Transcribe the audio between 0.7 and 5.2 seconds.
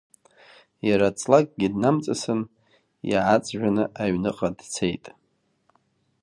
Иара ҵлакгьы днамҵасын, иааҵжәаны аҩныҟа дцеит.